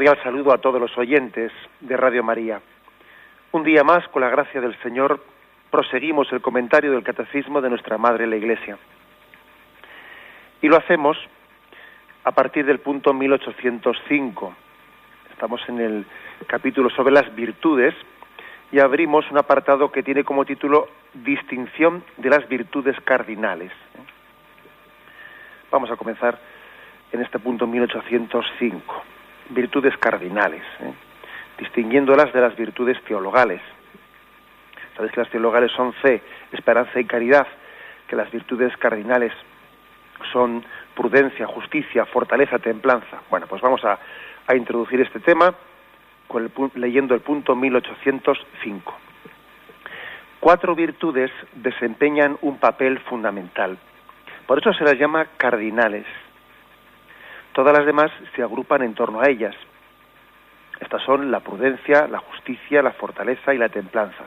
[0.00, 2.58] Cordial saludo a todos los oyentes de Radio María.
[3.52, 5.22] Un día más, con la gracia del Señor,
[5.70, 8.78] proseguimos el comentario del Catecismo de nuestra Madre la Iglesia.
[10.62, 11.18] Y lo hacemos
[12.24, 14.54] a partir del punto 1805.
[15.32, 16.06] Estamos en el
[16.46, 17.94] capítulo sobre las virtudes
[18.72, 23.72] y abrimos un apartado que tiene como título Distinción de las virtudes cardinales.
[25.70, 26.38] Vamos a comenzar
[27.12, 29.19] en este punto 1805
[29.50, 30.92] virtudes cardinales, ¿eh?
[31.58, 33.60] distinguiéndolas de las virtudes teologales.
[34.94, 37.46] Sabéis que las teologales son fe, esperanza y caridad,
[38.08, 39.32] que las virtudes cardinales
[40.32, 43.22] son prudencia, justicia, fortaleza, templanza.
[43.30, 43.98] Bueno, pues vamos a,
[44.46, 45.54] a introducir este tema
[46.26, 48.94] con el, leyendo el punto 1805.
[50.38, 53.78] Cuatro virtudes desempeñan un papel fundamental.
[54.46, 56.06] Por eso se las llama cardinales.
[57.60, 59.54] Todas las demás se agrupan en torno a ellas.
[60.80, 64.24] Estas son la prudencia, la justicia, la fortaleza y la templanza.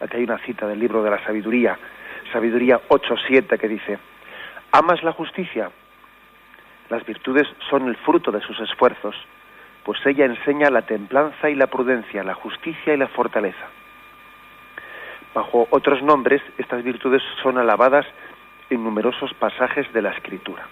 [0.00, 1.78] Aquí hay una cita del libro de la sabiduría,
[2.32, 3.98] sabiduría 8.7, que dice,
[4.72, 5.70] ¿amas la justicia?
[6.88, 9.14] Las virtudes son el fruto de sus esfuerzos,
[9.84, 13.66] pues ella enseña la templanza y la prudencia, la justicia y la fortaleza.
[15.34, 18.06] Bajo otros nombres, estas virtudes son alabadas
[18.70, 20.66] en numerosos pasajes de la Escritura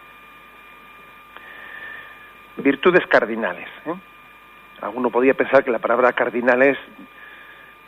[2.58, 3.68] virtudes cardinales.
[3.86, 3.94] ¿eh?
[4.80, 6.76] Alguno podría pensar que la palabra cardinales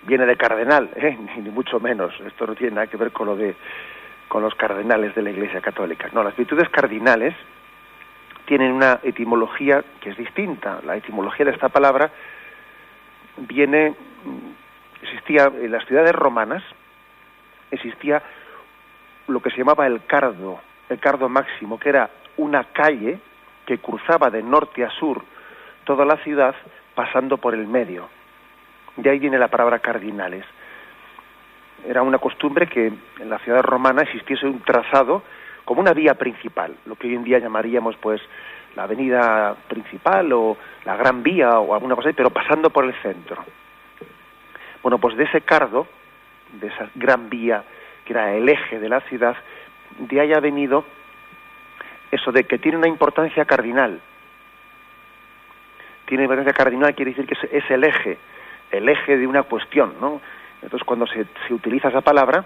[0.02, 1.16] viene de cardenal, ¿eh?
[1.36, 2.14] ni mucho menos.
[2.26, 3.54] Esto no tiene nada que ver con lo de
[4.28, 6.08] con los cardenales de la Iglesia Católica.
[6.12, 7.34] No, las virtudes cardinales
[8.44, 10.80] tienen una etimología que es distinta.
[10.84, 12.12] La etimología de esta palabra
[13.38, 13.94] viene
[15.02, 16.62] existía en las ciudades romanas
[17.70, 18.22] existía
[19.28, 23.20] lo que se llamaba el cardo, el cardo máximo, que era una calle
[23.70, 25.22] que cruzaba de norte a sur
[25.84, 26.56] toda la ciudad
[26.96, 28.08] pasando por el medio.
[28.96, 30.44] De ahí viene la palabra cardinales.
[31.86, 35.22] Era una costumbre que en la ciudad romana existiese un trazado
[35.64, 38.20] como una vía principal, lo que hoy en día llamaríamos pues
[38.74, 42.94] la avenida principal o la gran vía o alguna cosa así, pero pasando por el
[43.02, 43.44] centro.
[44.82, 45.86] Bueno, pues de ese cardo,
[46.54, 47.62] de esa gran vía
[48.04, 49.36] que era el eje de la ciudad,
[49.96, 50.84] de ahí ha venido
[52.10, 54.00] eso de que tiene una importancia cardinal.
[56.06, 58.18] Tiene importancia cardinal quiere decir que es, el eje,
[58.70, 60.20] el eje de una cuestión, ¿no?
[60.62, 62.44] Entonces cuando se, se utiliza esa palabra,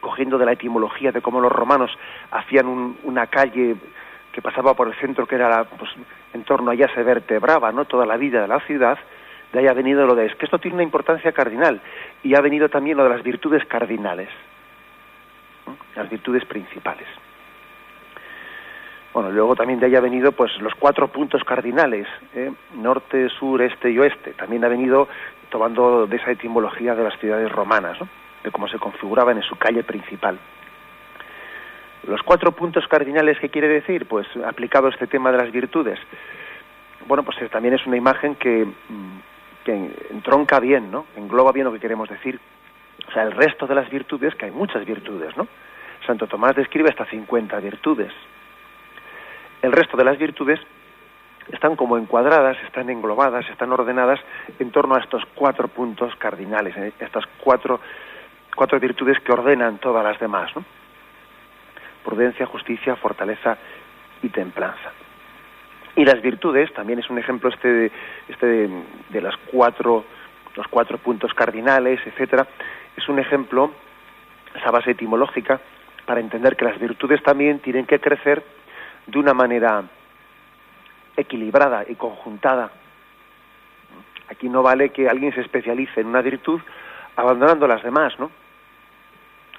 [0.00, 1.90] cogiendo de la etimología de cómo los romanos
[2.30, 3.76] hacían una calle
[4.32, 5.90] que pasaba por el centro, que era, la, pues,
[6.34, 7.86] en torno a ella se vertebraba, ¿no?
[7.86, 8.98] Toda la vida de la ciudad,
[9.52, 11.80] de ahí ha venido lo de, es que esto tiene una importancia cardinal,
[12.22, 14.28] y ha venido también lo de las virtudes cardinales,
[15.94, 17.06] las virtudes principales.
[19.14, 22.50] Bueno, luego también de ahí ha venido pues los cuatro puntos cardinales, ¿eh?
[22.74, 24.32] norte, sur, este y oeste.
[24.32, 25.06] También ha venido
[25.50, 28.08] tomando de esa etimología de las ciudades romanas, ¿no?
[28.42, 30.36] de cómo se configuraban en su calle principal.
[32.08, 34.06] Los cuatro puntos cardinales, ¿qué quiere decir?
[34.06, 35.98] Pues aplicado este tema de las virtudes.
[37.06, 39.18] Bueno, pues también es una imagen que, mm,
[39.64, 41.06] que entronca bien, ¿no?
[41.16, 42.40] Engloba bien lo que queremos decir.
[43.06, 45.46] O sea, el resto de las virtudes, que hay muchas virtudes, ¿no?
[46.04, 48.12] Santo Tomás describe hasta 50 virtudes
[49.64, 50.60] el resto de las virtudes
[51.50, 54.20] están como encuadradas, están englobadas, están ordenadas
[54.58, 56.92] en torno a estos cuatro puntos cardinales, ¿eh?
[56.98, 57.80] estas cuatro,
[58.54, 60.50] cuatro virtudes que ordenan todas las demás.
[62.04, 63.56] Prudencia, justicia, fortaleza
[64.22, 64.92] y templanza.
[65.96, 67.92] Y las virtudes, también es un ejemplo este de,
[68.28, 68.46] este
[69.08, 70.04] de, las cuatro,
[70.56, 72.46] los cuatro puntos cardinales, etcétera,
[72.96, 73.70] es un ejemplo,
[74.54, 75.58] esa base etimológica,
[76.04, 78.42] para entender que las virtudes también tienen que crecer
[79.06, 79.82] de una manera
[81.16, 82.70] equilibrada y conjuntada.
[84.28, 86.60] Aquí no vale que alguien se especialice en una virtud
[87.16, 88.30] abandonando las demás, ¿no?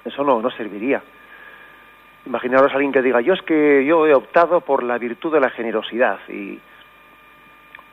[0.04, 1.02] Eso no, no serviría.
[2.26, 5.40] Imaginaros a alguien que diga, yo es que yo he optado por la virtud de
[5.40, 6.60] la generosidad y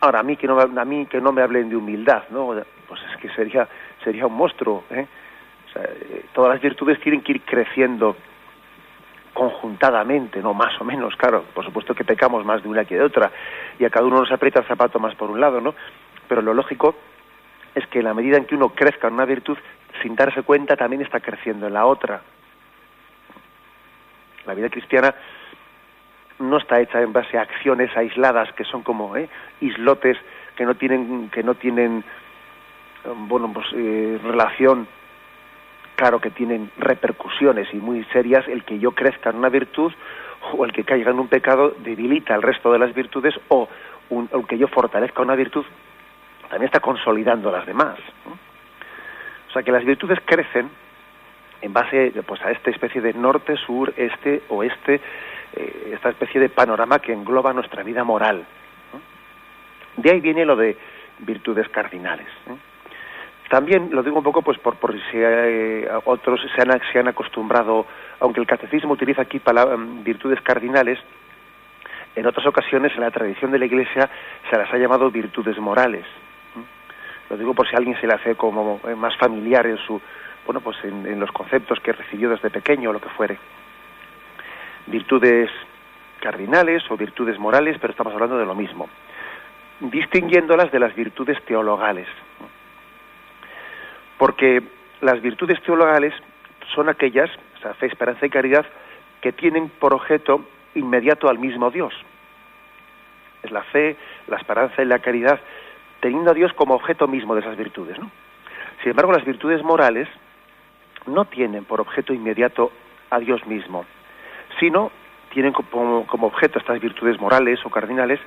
[0.04, 2.48] Ahora, a mí que no, a mí que no me hablen de humildad, ¿no?
[2.90, 3.66] Pues es que sería,
[4.04, 5.08] sería un monstruo, ¿eh?
[5.76, 8.18] eh todas las virtudes tienen que ir creciendo
[9.34, 13.04] conjuntadamente, no más o menos, claro, por supuesto que pecamos más de una que de
[13.04, 13.32] otra,
[13.80, 15.74] y a cada uno nos aprieta el zapato más por un lado, ¿no?
[16.28, 16.96] Pero lo lógico
[17.76, 19.58] es que en la medida en que uno crezca en una virtud,
[20.02, 22.22] sin darse cuenta, también está creciendo en la otra.
[24.46, 25.16] La vida cristiana
[26.40, 29.30] no está hecha en base a acciones aisladas que son como ¿eh?
[29.62, 30.18] islotes
[30.56, 32.04] que no tienen que no tienen
[33.28, 34.88] bueno pues eh, relación
[35.96, 39.92] claro que tienen repercusiones y muy serias el que yo crezca en una virtud
[40.58, 43.68] o el que caiga en un pecado debilita el resto de las virtudes o
[44.10, 45.66] el que yo fortalezca una virtud
[46.50, 47.98] también está consolidando las demás
[49.50, 50.70] o sea que las virtudes crecen
[51.62, 55.02] en base pues a esta especie de norte sur este oeste
[55.56, 58.44] eh, esta especie de panorama que engloba nuestra vida moral.
[59.98, 60.76] De ahí viene lo de
[61.20, 62.28] virtudes cardinales.
[63.50, 67.08] También lo digo un poco pues por, por si eh, otros se han, se han
[67.08, 67.86] acostumbrado,
[68.20, 71.00] aunque el catecismo utiliza aquí mm, virtudes cardinales,
[72.16, 74.10] en otras ocasiones en la tradición de la Iglesia
[74.50, 76.06] se las ha llamado virtudes morales.
[77.30, 80.00] Lo digo por si a alguien se le hace como eh, más familiar en su,
[80.46, 83.38] bueno, pues en, en los conceptos que recibió desde pequeño o lo que fuere
[84.88, 85.50] virtudes
[86.20, 88.88] cardinales o virtudes morales, pero estamos hablando de lo mismo,
[89.80, 92.08] distinguiéndolas de las virtudes teologales.
[94.24, 94.64] Porque
[95.02, 96.14] las virtudes teologales
[96.74, 98.66] son aquellas, o sea, fe, esperanza y caridad,
[99.20, 101.94] que tienen por objeto inmediato al mismo Dios.
[103.44, 103.98] Es la fe,
[104.28, 105.42] la esperanza y la caridad,
[106.00, 108.00] teniendo a Dios como objeto mismo de esas virtudes.
[108.00, 108.10] ¿no?
[108.82, 110.08] Sin embargo, las virtudes morales
[111.06, 112.72] no tienen por objeto inmediato
[113.10, 113.84] a Dios mismo,
[114.58, 114.90] sino
[115.34, 118.22] tienen como, objeto estas virtudes morales o cardinales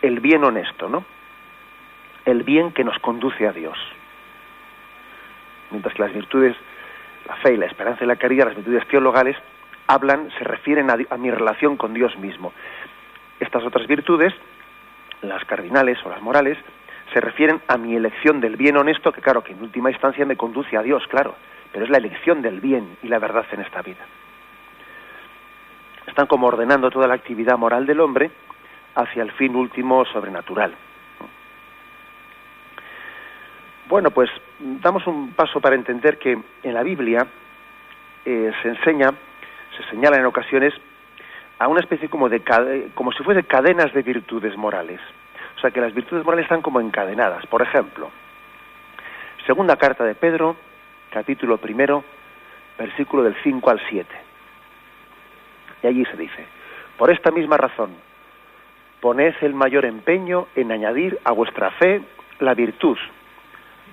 [0.00, 1.04] el bien honesto, ¿no?
[2.24, 3.76] El bien que nos conduce a Dios.
[5.70, 6.56] Mientras que las virtudes,
[7.26, 9.36] la fe y la esperanza y la caridad, las virtudes teologales,
[9.86, 12.52] hablan, se refieren a, a mi relación con Dios mismo.
[13.40, 14.34] Estas otras virtudes,
[15.22, 16.58] las cardinales o las morales,
[17.12, 20.36] se refieren a mi elección del bien honesto, que claro, que en última instancia me
[20.36, 21.34] conduce a Dios, claro,
[21.72, 24.04] pero es la elección del bien y la verdad en esta vida
[26.18, 28.32] están como ordenando toda la actividad moral del hombre
[28.96, 30.74] hacia el fin último sobrenatural.
[33.88, 37.26] Bueno, pues damos un paso para entender que en la Biblia
[38.24, 39.12] eh, se enseña,
[39.76, 40.74] se señala en ocasiones
[41.58, 42.42] a una especie como de
[42.94, 45.00] como si fuese cadenas de virtudes morales.
[45.56, 47.46] O sea que las virtudes morales están como encadenadas.
[47.46, 48.10] Por ejemplo,
[49.46, 50.56] segunda carta de Pedro,
[51.10, 52.04] capítulo primero,
[52.78, 54.06] versículo del 5 al 7.
[55.82, 56.46] Y allí se dice,
[56.96, 57.90] por esta misma razón,
[59.00, 62.02] poned el mayor empeño en añadir a vuestra fe
[62.40, 62.96] la virtud,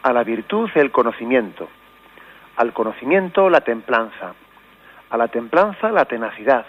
[0.05, 1.67] a la virtud el conocimiento,
[2.57, 4.35] al conocimiento la templanza,
[5.09, 6.63] a la templanza la tenacidad,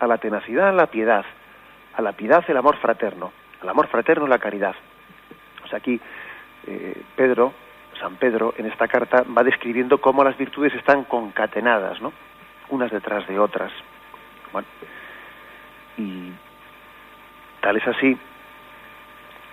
[0.00, 1.24] a la tenacidad la piedad,
[1.94, 3.30] a la piedad el amor fraterno,
[3.62, 4.74] al amor fraterno la caridad.
[5.64, 6.00] O sea, aquí
[6.66, 7.52] eh, Pedro,
[8.00, 12.12] San Pedro, en esta carta va describiendo cómo las virtudes están concatenadas, ¿no?
[12.70, 13.70] Unas detrás de otras.
[15.96, 16.32] Y
[17.60, 18.18] tal es así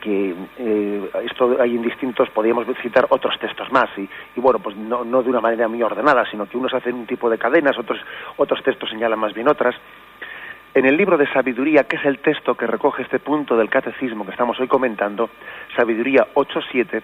[0.01, 5.05] que eh, esto hay en distintos, podríamos citar otros textos más, y, bueno, pues no,
[5.05, 7.99] no, de una manera muy ordenada, sino que unos hacen un tipo de cadenas, otros,
[8.37, 9.75] otros textos señalan más bien otras.
[10.73, 14.25] En el libro de Sabiduría, que es el texto que recoge este punto del catecismo
[14.25, 15.29] que estamos hoy comentando,
[15.75, 17.01] Sabiduría 8.7,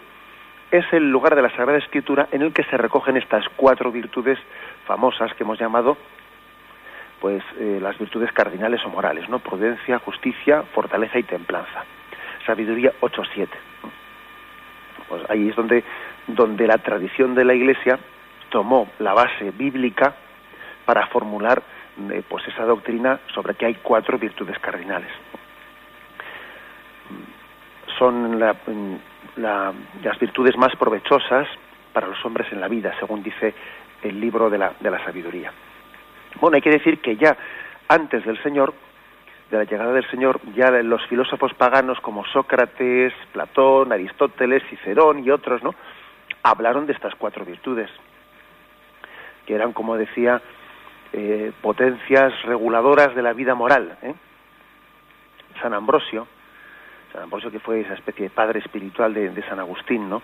[0.72, 4.40] es el lugar de la Sagrada Escritura en el que se recogen estas cuatro virtudes
[4.86, 5.98] famosas que hemos llamado
[7.20, 9.40] pues eh, las virtudes cardinales o morales, ¿no?
[9.40, 11.84] Prudencia, justicia, fortaleza y templanza.
[12.48, 13.48] Sabiduría 8.7.
[15.08, 15.84] Pues ahí es donde,
[16.26, 18.00] donde la tradición de la Iglesia
[18.50, 20.16] tomó la base bíblica
[20.86, 21.62] para formular
[22.12, 25.12] eh, pues esa doctrina sobre que hay cuatro virtudes cardinales.
[28.00, 31.48] Son las virtudes más provechosas
[31.94, 33.54] para los hombres en la vida, según dice
[34.04, 35.52] el libro de la, de la sabiduría.
[36.40, 37.36] Bueno, hay que decir que ya
[37.90, 38.74] antes del Señor,
[39.50, 45.30] de la llegada del Señor, ya los filósofos paganos como Sócrates, Platón, Aristóteles, Cicerón y
[45.30, 45.74] otros, ¿no?
[46.44, 47.90] Hablaron de estas cuatro virtudes,
[49.46, 50.42] que eran, como decía,
[51.14, 53.98] eh, potencias reguladoras de la vida moral.
[54.02, 54.14] ¿eh?
[55.62, 56.28] San Ambrosio,
[57.14, 60.22] San Ambrosio que fue esa especie de padre espiritual de, de San Agustín, ¿no?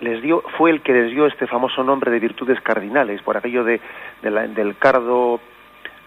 [0.00, 3.64] les dio, fue el que les dio este famoso nombre de virtudes cardinales, por aquello
[3.64, 3.80] de,
[4.22, 5.40] del cardo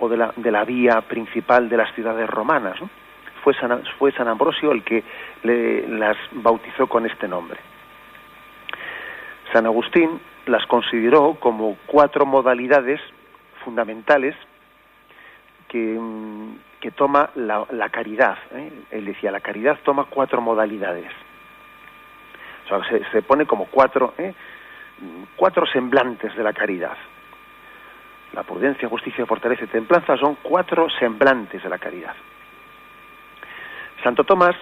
[0.10, 2.78] de la, de la vía principal de las ciudades romanas.
[3.44, 5.04] fue San, fue San Ambrosio el que
[5.44, 7.60] las bautizó con este nombre.
[9.52, 13.02] San Agustín las consideró como cuatro modalidades
[13.64, 14.36] fundamentales
[15.68, 16.00] que,
[16.80, 18.38] que toma la, caridad.
[18.54, 18.72] ¿eh?
[18.92, 21.12] Él decía, la caridad toma cuatro modalidades.
[22.66, 24.34] O sea, se, pone como cuatro, ¿eh?
[25.36, 26.98] cuatro semblantes de la caridad.
[28.34, 32.16] La prudencia, justicia, fortaleza y templanza son cuatro semblantes de la caridad.
[34.04, 34.56] Santo Tomás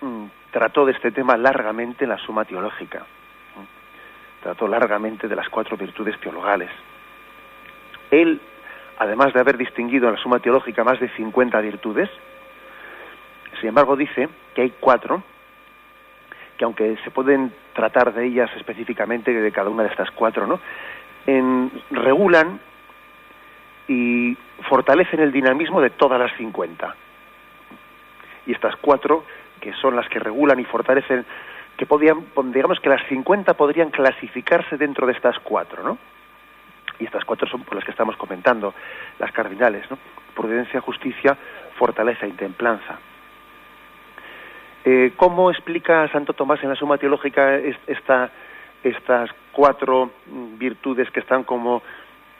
[0.00, 3.04] mm, trató de este tema largamente en la Suma Teológica.
[4.42, 6.70] Trató largamente de las cuatro virtudes teologales.
[8.10, 8.40] Él,
[8.98, 12.08] además de haber distinguido en la Suma Teológica más de 50 virtudes,
[13.58, 15.22] sin embargo dice que hay cuatro
[16.56, 20.60] que aunque se pueden tratar de ellas específicamente, de cada una de estas cuatro, ¿no?
[21.26, 22.60] En, regulan
[23.88, 24.36] y
[24.68, 26.94] fortalecen el dinamismo de todas las 50.
[28.46, 29.24] Y estas cuatro,
[29.60, 31.24] que son las que regulan y fortalecen,
[31.76, 35.98] que podían, digamos que las 50 podrían clasificarse dentro de estas cuatro, ¿no?
[36.98, 38.74] Y estas cuatro son por las que estamos comentando,
[39.18, 39.98] las cardinales, ¿no?
[40.34, 41.36] Prudencia, justicia,
[41.78, 42.98] fortaleza y templanza.
[44.84, 48.30] Eh, ¿Cómo explica Santo Tomás en la Suma Teológica esta,
[48.82, 50.10] estas cuatro
[50.58, 51.82] virtudes que están como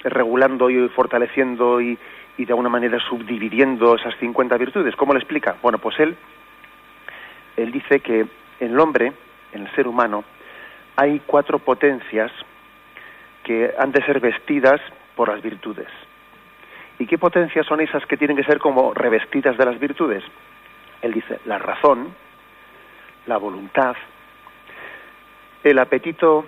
[0.02, 1.98] regulando y fortaleciendo y,
[2.38, 4.96] y de alguna manera subdividiendo esas 50 virtudes?
[4.96, 5.56] ¿Cómo lo explica?
[5.62, 6.16] Bueno, pues él,
[7.56, 8.20] él dice que
[8.60, 9.12] en el hombre,
[9.52, 10.24] en el ser humano,
[10.96, 12.30] hay cuatro potencias
[13.42, 14.80] que han de ser vestidas
[15.16, 15.88] por las virtudes.
[16.98, 20.22] ¿Y qué potencias son esas que tienen que ser como revestidas de las virtudes?
[21.00, 22.14] Él dice, la razón,
[23.26, 23.96] la voluntad,
[25.64, 26.46] el apetito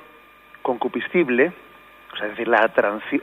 [0.62, 1.52] concupiscible,
[2.12, 2.70] o sea, es decir, la,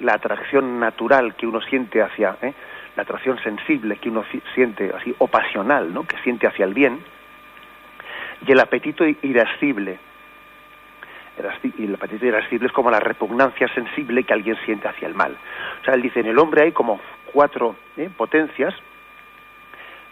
[0.01, 2.53] la atracción natural que uno siente hacia, ¿eh?
[2.95, 6.05] la atracción sensible que uno siente así, o pasional, ¿no?
[6.05, 6.99] que siente hacia el bien,
[8.45, 9.99] y el apetito irascible.
[11.77, 15.37] Y el apetito irascible es como la repugnancia sensible que alguien siente hacia el mal.
[15.81, 16.99] O sea, él dice, en el hombre hay como
[17.31, 18.09] cuatro ¿eh?
[18.15, 18.73] potencias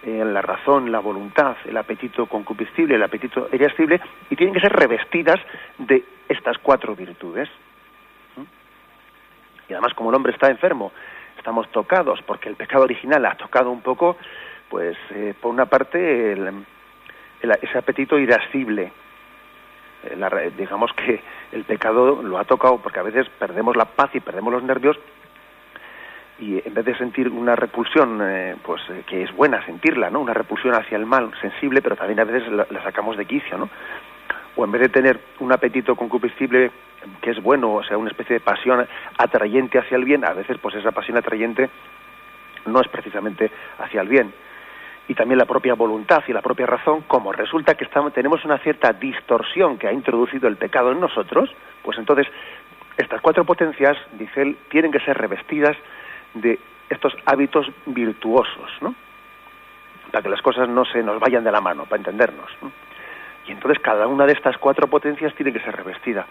[0.07, 3.99] en la razón, la voluntad, el apetito concupiscible, el apetito irascible,
[4.29, 5.39] y tienen que ser revestidas
[5.77, 7.49] de estas cuatro virtudes.
[8.37, 8.43] ¿Mm?
[9.69, 10.93] Y además, como el hombre está enfermo,
[11.37, 14.17] estamos tocados porque el pecado original ha tocado un poco,
[14.69, 16.33] pues eh, por una parte
[17.41, 18.93] ese apetito irascible.
[20.03, 21.21] Eh, digamos que
[21.51, 24.97] el pecado lo ha tocado porque a veces perdemos la paz y perdemos los nervios
[26.39, 30.19] y en vez de sentir una repulsión, eh, pues eh, que es buena sentirla, ¿no?
[30.19, 33.69] Una repulsión hacia el mal, sensible, pero también a veces la, sacamos de quicio, ¿no?
[34.55, 36.71] O en vez de tener un apetito concupiscible
[37.21, 40.57] que es bueno, o sea, una especie de pasión atrayente hacia el bien, a veces
[40.61, 41.69] pues esa pasión atrayente
[42.65, 44.33] no es precisamente hacia el bien.
[45.07, 48.57] Y también la propia voluntad y la propia razón, como resulta que estamos, tenemos una
[48.57, 51.49] cierta distorsión que ha introducido el pecado en nosotros,
[51.81, 52.27] pues entonces
[52.97, 55.77] estas cuatro potencias, dice él, tienen que ser revestidas
[56.33, 58.95] de estos hábitos virtuosos, ¿no?
[60.11, 62.49] Para que las cosas no se nos vayan de la mano, para entendernos.
[63.47, 66.25] Y entonces cada una de estas cuatro potencias tiene que ser revestida.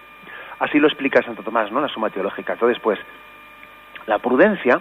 [0.59, 1.81] Así lo explica Santo Tomás, ¿no?
[1.81, 2.55] La suma teológica.
[2.55, 2.99] Entonces, pues,
[4.07, 4.81] la prudencia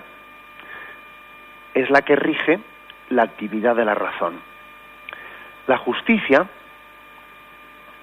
[1.74, 2.60] es la que rige
[3.10, 4.40] la actividad de la razón.
[5.68, 6.48] La justicia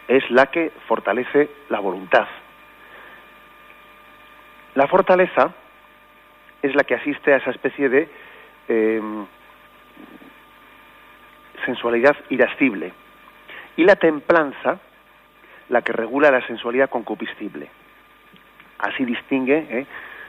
[0.08, 2.26] es la que fortalece la voluntad.
[4.74, 5.54] La fortaleza
[6.62, 8.08] es la que asiste a esa especie de
[8.68, 9.26] em,
[11.64, 12.92] sensualidad irascible.
[13.76, 14.78] Y la templanza,
[15.68, 17.68] la que regula la sensualidad concupiscible.
[18.78, 19.86] Así distingue, ¿eh?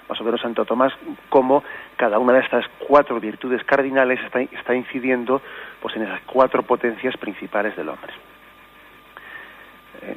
[0.09, 0.93] más o menos Santo Tomás,
[1.29, 1.63] cómo
[1.95, 4.19] cada una de estas cuatro virtudes cardinales
[4.53, 5.41] está, incidiendo
[5.81, 8.13] pues, en esas cuatro potencias principales del hombre.
[10.01, 10.15] Eh,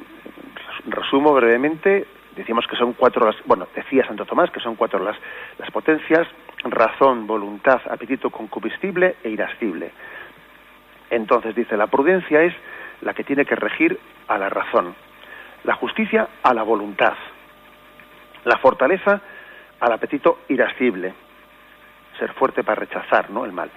[0.87, 2.05] resumo brevemente
[2.37, 5.17] decíamos que son cuatro las, bueno, decía Santo Tomás que son cuatro las,
[5.57, 6.27] las potencias,
[6.63, 9.91] razón, voluntad, apetito concupiscible e irascible.
[11.09, 12.53] Entonces dice, la prudencia es
[13.01, 14.95] la que tiene que regir a la razón,
[15.63, 17.13] la justicia a la voluntad,
[18.45, 19.21] la fortaleza
[19.79, 21.13] al apetito irascible,
[22.19, 23.45] ser fuerte para rechazar ¿no?
[23.45, 23.69] el mal,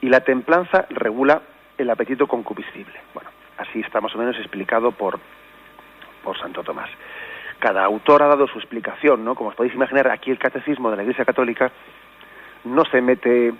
[0.00, 1.42] y la templanza regula
[1.76, 3.00] el apetito concupiscible.
[3.14, 5.18] Bueno, así está más o menos explicado por,
[6.22, 6.90] por Santo Tomás
[7.60, 9.36] cada autor ha dado su explicación, ¿no?
[9.36, 11.70] Como os podéis imaginar, aquí el catecismo de la Iglesia Católica
[12.64, 13.52] no se mete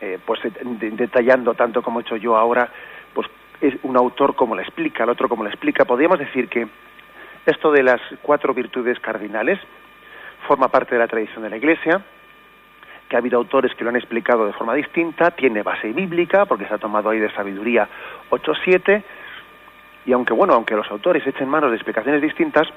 [0.00, 2.68] eh, pues detallando tanto como he hecho yo ahora,
[3.12, 3.26] pues
[3.60, 5.84] es un autor como la explica, el otro como la explica.
[5.84, 6.68] Podríamos decir que
[7.46, 9.58] esto de las cuatro virtudes cardinales
[10.46, 12.02] forma parte de la tradición de la Iglesia,
[13.08, 16.66] que ha habido autores que lo han explicado de forma distinta, tiene base bíblica, porque
[16.66, 17.88] se ha tomado ahí de sabiduría
[18.30, 19.02] 8.7,
[20.06, 22.68] y aunque, bueno, aunque los autores echen manos de explicaciones distintas,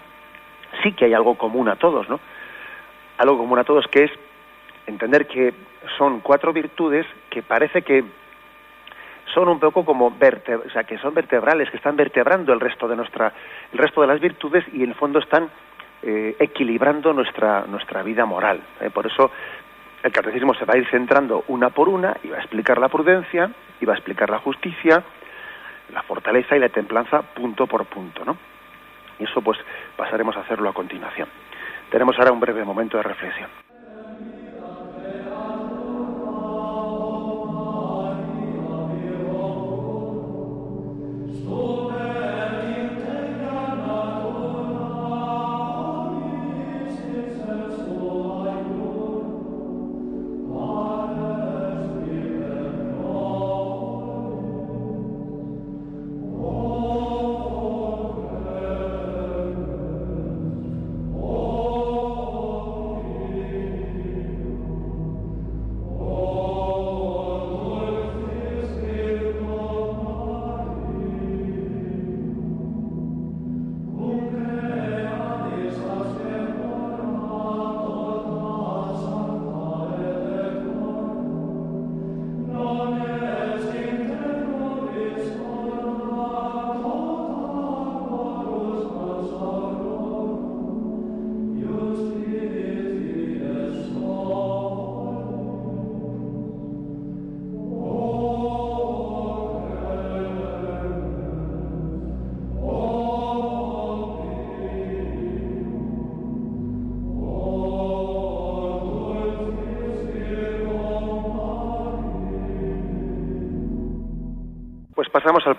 [0.84, 2.20] sí que hay algo común a todos, ¿no?
[3.18, 4.12] Algo común a todos que es
[4.86, 5.54] entender que
[5.98, 8.04] son cuatro virtudes que parece que
[9.34, 13.34] son un poco como que son vertebrales, que están vertebrando el resto de nuestra,
[13.74, 15.50] el resto de las virtudes y en el fondo están
[16.02, 18.62] eh, equilibrando nuestra nuestra vida moral.
[18.80, 18.90] ¿eh?
[18.90, 19.32] Por eso
[20.04, 22.88] el catecismo se va a ir centrando una por una y va a explicar la
[22.88, 25.04] prudencia, y va a explicar la justicia,
[25.98, 28.38] la fortaleza y la templanza punto por punto, ¿no?
[29.18, 29.58] Y eso pues
[29.96, 31.28] pasaremos a hacerlo a continuación.
[31.90, 33.50] Tenemos ahora un breve momento de reflexión.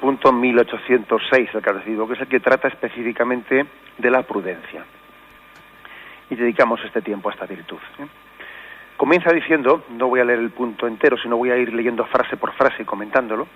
[0.09, 3.67] Punto 1806 del Catecismo, que es el que trata específicamente
[3.99, 4.83] de la prudencia.
[6.31, 7.77] Y dedicamos este tiempo a esta virtud.
[7.99, 8.07] ¿eh?
[8.97, 12.39] Comienza diciendo, no voy a leer el punto entero, sino voy a ir leyendo frase
[12.39, 13.47] por frase y comentándolo,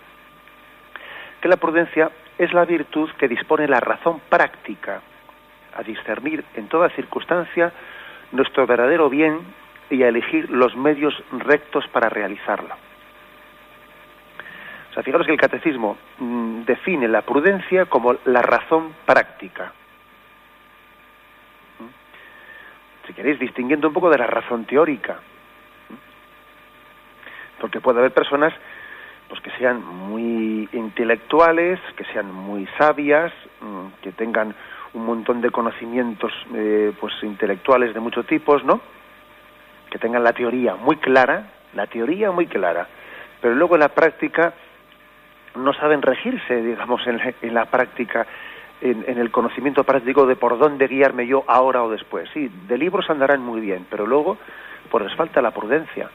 [1.40, 5.00] que la prudencia es la virtud que dispone la razón práctica
[5.74, 7.72] a discernir en toda circunstancia
[8.30, 9.38] nuestro verdadero bien
[9.88, 12.91] y a elegir los medios rectos para realizarlo.
[14.92, 19.72] O sea, fijaros que el catecismo mm, define la prudencia como la razón práctica.
[21.78, 23.06] ¿Mm?
[23.06, 25.14] Si queréis, distinguiendo un poco de la razón teórica.
[25.88, 25.94] ¿Mm?
[27.58, 28.52] Porque puede haber personas
[29.30, 33.32] pues que sean muy intelectuales, que sean muy sabias,
[34.02, 34.54] que tengan
[34.92, 38.82] un montón de conocimientos eh, pues intelectuales de muchos tipos, ¿no?
[39.90, 42.86] Que tengan la teoría muy clara, la teoría muy clara,
[43.40, 44.52] pero luego en la práctica
[45.54, 48.26] no saben regirse, digamos, en, la práctica,
[48.80, 52.28] en, el conocimiento práctico de por dónde guiarme yo ahora o después.
[52.32, 54.38] Sí, de libros andarán muy bien, pero luego
[54.90, 56.10] pues les falta la prudencia.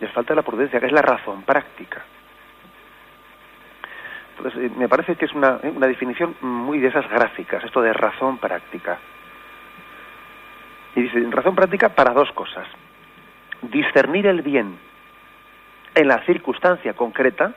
[0.00, 2.04] Les falta la prudencia, que es la razón práctica.
[4.36, 7.80] Entonces, eh, me parece que es una, eh, una definición muy de esas gráficas, esto
[7.80, 8.98] de razón práctica.
[10.94, 12.66] Y dice, razón práctica para dos cosas.
[13.62, 14.78] Discernir el bien
[15.94, 17.54] en la circunstancia concreta,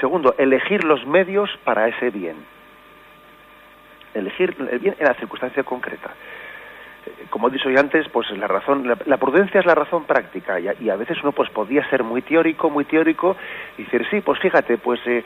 [0.00, 2.36] segundo, elegir los medios para ese bien.
[4.14, 6.10] Elegir el bien en la circunstancia concreta.
[7.06, 10.58] Eh, como he dicho ya antes, pues la razón, la, prudencia es la razón práctica
[10.58, 13.36] y a, veces uno pues podía ser muy teórico, muy teórico
[13.78, 15.24] y decir sí, pues fíjate, pues eh,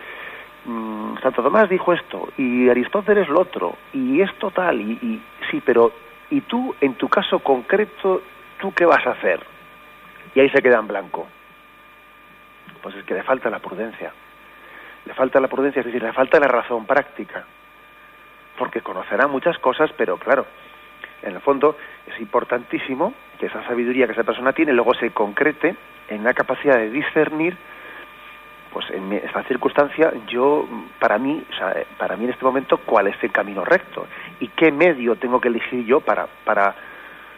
[0.67, 5.63] mm, Santo Tomás dijo esto y Aristóteles lo otro y esto tal y, y sí,
[5.65, 5.93] pero
[6.31, 8.23] y tú en tu caso concreto,
[8.61, 9.41] tú qué vas a hacer
[10.35, 11.27] y ahí se queda en blanco.
[12.83, 14.13] Pues es que le falta la prudencia
[15.07, 17.45] le falta la prudencia, es decir, le falta la razón práctica,
[18.59, 20.47] porque conocerá muchas cosas, pero claro,
[21.23, 25.75] en el fondo es importantísimo que esa sabiduría que esa persona tiene luego se concrete
[26.09, 27.57] en la capacidad de discernir
[28.73, 31.45] pues en esta circunstancia yo para mí
[31.97, 34.07] para mí en este momento cuál es el camino recto
[34.41, 36.75] y qué medio tengo que elegir yo para para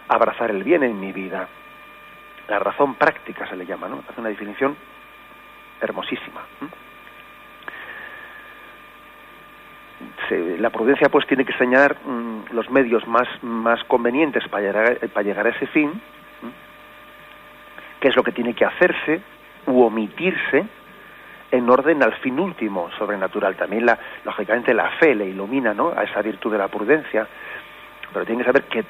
[0.09, 1.49] abrazar el bien en mi vida.
[2.49, 4.77] La razón práctica se le llama no hace una definición
[5.81, 6.43] hermosísima
[10.31, 15.23] la prudencia pues tiene que señalar mm, los medios más, más convenientes para llegar, para
[15.23, 16.01] llegar a ese fin,
[18.01, 19.21] qué es lo que tiene que hacerse
[19.67, 20.65] u omitirse
[21.51, 23.57] en orden al fin último sobrenatural.
[23.57, 25.93] También, la, lógicamente, la fe le ilumina ¿no?
[25.97, 27.27] a esa virtud de la prudencia,
[28.13, 28.85] pero tiene que saber qué,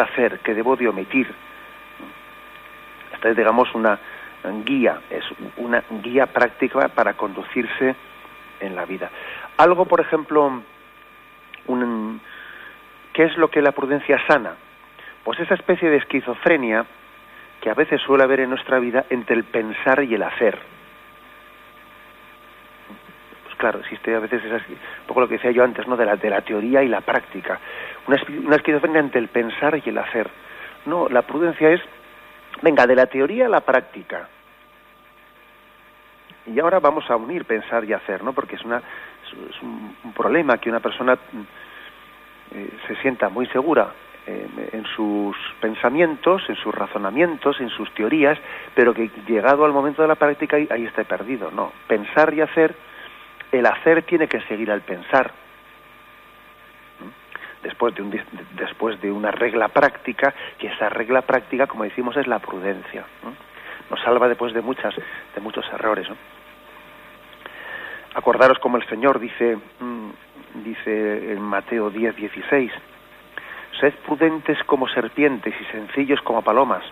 [0.00, 1.28] hacer, qué debo de omitir.
[3.14, 3.98] Esta es, digamos, una
[4.64, 5.24] guía, es
[5.56, 7.94] una guía práctica para conducirse
[8.60, 9.10] en la vida.
[9.58, 10.62] Algo, por ejemplo,
[13.12, 14.54] ¿qué es lo que la prudencia sana?
[15.24, 16.86] Pues esa especie de esquizofrenia
[17.60, 20.56] que a veces suele haber en nuestra vida entre el pensar y el hacer.
[23.42, 25.96] Pues claro, existe a veces un poco lo que decía yo antes, ¿no?
[25.96, 27.58] De la, de la teoría y la práctica.
[28.06, 30.30] Una esquizofrenia entre el pensar y el hacer.
[30.86, 31.80] No, la prudencia es,
[32.62, 34.28] venga, de la teoría a la práctica.
[36.46, 38.32] Y ahora vamos a unir pensar y hacer, ¿no?
[38.32, 38.80] Porque es, una,
[39.32, 41.18] es un, problema que una persona
[42.52, 43.92] eh, se sienta muy segura
[44.28, 48.38] en sus pensamientos, en sus razonamientos, en sus teorías,
[48.74, 51.50] pero que llegado al momento de la práctica ahí, está perdido.
[51.50, 52.74] No, pensar y hacer,
[53.52, 55.32] el hacer tiene que seguir al pensar.
[57.62, 58.20] Después de, un,
[58.52, 63.04] después de una regla práctica, y esa regla práctica, como decimos, es la prudencia.
[63.90, 64.94] Nos salva después de, muchas,
[65.34, 66.06] de muchos errores.
[68.18, 70.10] Acordaros como el Señor dice, mm,
[70.64, 72.72] dice en Mateo 10, 16,
[73.80, 76.82] sed prudentes como serpientes y sencillos como palomas.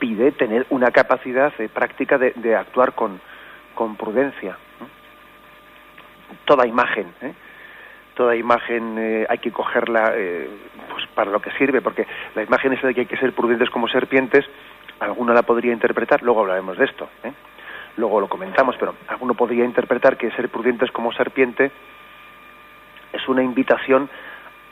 [0.00, 3.20] Pide tener una capacidad de práctica de, actuar con,
[3.96, 4.56] prudencia.
[6.44, 7.32] Toda imagen, ¿eh?
[8.14, 10.50] toda imagen eh, hay que cogerla eh,
[10.90, 13.70] pues para lo que sirve, porque la imagen esa de que hay que ser prudentes
[13.70, 14.44] como serpientes,
[14.98, 17.08] alguno la podría interpretar, luego hablaremos de esto,
[17.96, 21.70] luego lo comentamos, pero alguno podría interpretar que ser prudentes como serpiente
[23.12, 24.08] es una invitación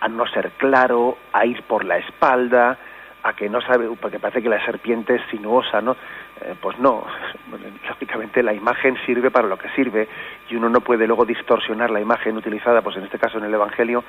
[0.01, 2.79] a no ser claro, a ir por la espalda,
[3.23, 5.93] a que no sabe, porque parece que la serpiente es sinuosa, ¿no?
[6.41, 7.05] Eh, pues no,
[7.89, 10.09] lógicamente la imagen sirve para lo que sirve
[10.49, 13.55] y uno no puede luego distorsionar la imagen utilizada, pues en este caso en el
[13.55, 14.03] Evangelio,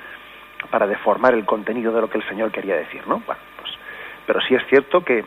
[0.70, 3.22] para deformar el contenido de lo que el Señor quería decir, ¿no?
[3.26, 3.72] Bueno, pues,
[4.26, 5.26] pero sí es cierto que,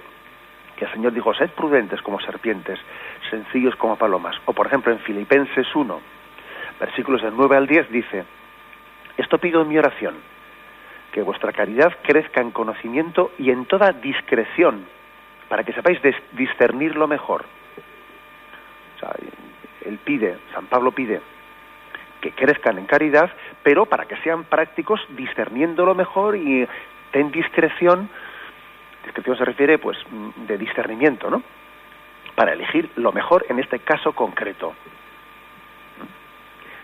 [0.77, 2.79] que el Señor dijo, sed prudentes como serpientes,
[3.31, 4.37] sencillos como palomas.
[4.47, 6.01] O por ejemplo en Filipenses 1,
[6.81, 8.25] versículos del 9 al 10 dice,
[9.17, 10.15] esto pido en mi oración
[11.13, 14.85] que vuestra caridad crezca en conocimiento y en toda discreción,
[15.49, 16.01] para que sepáis
[16.33, 17.45] discernir lo mejor.
[19.01, 19.07] O
[19.85, 21.21] él pide, San Pablo pide
[22.21, 23.31] que crezcan en caridad,
[23.63, 26.67] pero para que sean prácticos discerniendo lo mejor y
[27.13, 28.09] ten discreción,
[29.05, 29.99] discreción se refiere pues
[30.47, 31.43] de discernimiento, ¿no?
[32.35, 34.75] Para elegir lo mejor en este caso concreto.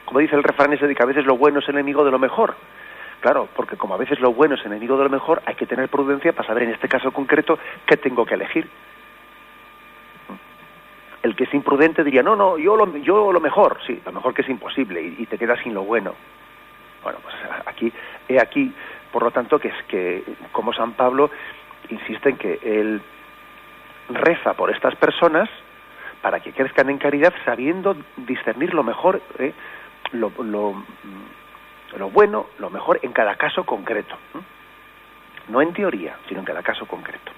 [0.04, 2.18] Como dice el refrán ese de que a veces lo bueno es enemigo de lo
[2.18, 2.56] mejor.
[3.20, 5.88] Claro, porque como a veces lo bueno es enemigo de lo mejor, hay que tener
[5.88, 8.68] prudencia para saber en este caso concreto qué tengo que elegir.
[11.22, 14.33] El que es imprudente diría, no, no, yo lo, yo lo mejor, sí, lo mejor
[14.33, 16.14] que es imposible y, te quedas sin lo bueno.
[17.02, 17.35] Bueno, pues
[17.66, 17.92] aquí,
[18.26, 18.72] he aquí,
[19.12, 21.30] por lo tanto, que es que, como San Pablo
[21.90, 23.03] insiste en que él
[24.09, 25.48] reza por estas personas
[26.22, 29.53] para que crezcan en caridad sabiendo discernir lo mejor, ¿eh?
[30.12, 30.85] lo, lo
[31.98, 34.16] lo bueno, lo mejor en cada caso concreto.
[35.48, 35.61] ¿no?
[35.61, 37.33] en teoría, sino en cada caso concreto.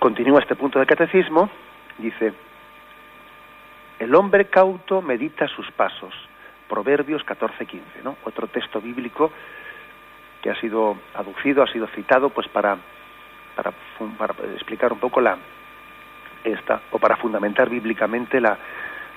[0.00, 1.48] Continúa este punto del catecismo,
[1.98, 2.32] dice,
[4.00, 6.12] el hombre cauto medita sus pasos,
[6.68, 8.16] Proverbios 14-15, ¿no?
[8.24, 9.30] Otro texto bíblico
[10.46, 12.76] que ha sido aducido, ha sido citado, pues para,
[13.56, 13.72] para,
[14.54, 15.36] explicar un poco la
[16.44, 18.56] esta, o para fundamentar bíblicamente la,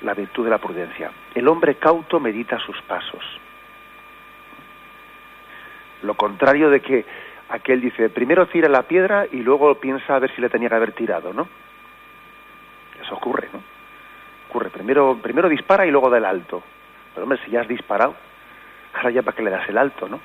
[0.02, 1.12] la virtud de la prudencia.
[1.36, 3.24] El hombre cauto medita sus pasos.
[6.02, 7.06] Lo contrario de que
[7.50, 10.76] aquel dice, primero tira la piedra y luego piensa a ver si le tenía que
[10.76, 11.48] haber tirado, ¿no?
[13.00, 13.62] Eso ocurre, ¿no?
[14.50, 16.64] Ocurre, primero, primero dispara y luego da el alto.
[17.14, 18.16] Pero hombre, si ya has disparado,
[18.96, 20.20] ahora ya para que le das el alto, ¿no?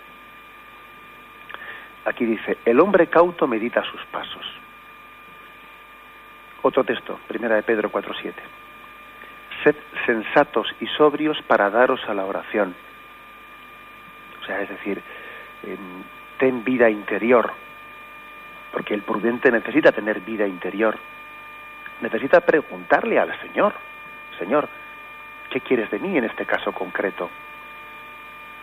[2.04, 4.44] Aquí dice, el hombre cauto medita sus pasos.
[6.62, 8.32] Otro texto, primera de Pedro 4.7
[9.64, 12.74] sed sensatos y sobrios para daros a la oración.
[14.42, 15.02] O sea, es decir,
[16.38, 17.50] ten vida interior,
[18.72, 20.96] porque el prudente necesita tener vida interior.
[22.02, 23.72] Necesita preguntarle al Señor,
[24.38, 24.68] Señor,
[25.50, 27.30] ¿qué quieres de mí en este caso concreto?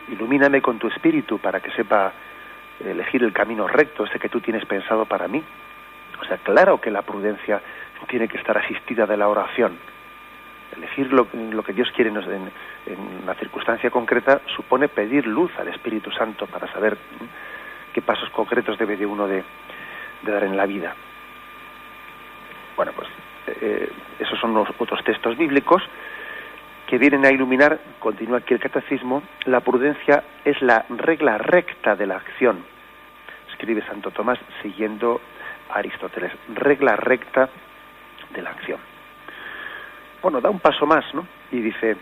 [0.09, 2.13] Ilumíname con tu espíritu para que sepa
[2.79, 5.43] elegir el camino recto, ese que tú tienes pensado para mí.
[6.21, 7.61] O sea, claro que la prudencia
[8.07, 9.77] tiene que estar asistida de la oración
[10.75, 16.11] elegir lo, que Dios quiere en, en, una circunstancia concreta supone pedir luz al Espíritu
[16.11, 16.97] Santo para saber
[17.93, 19.43] qué pasos concretos debe de uno de,
[20.23, 20.95] dar en la vida.
[22.75, 23.07] Bueno, pues
[23.47, 25.83] eh, esos son los otros textos bíblicos
[26.91, 32.05] que vienen a iluminar, continúa aquí el catecismo, la prudencia es la regla recta de
[32.05, 32.63] la acción
[33.61, 35.21] escribe Santo Tomás siguiendo
[35.69, 36.31] a Aristóteles.
[36.55, 37.47] Regla recta
[38.33, 38.79] de la acción.
[40.19, 41.27] Bueno, da un paso más, ¿no?
[41.51, 41.95] Y dice,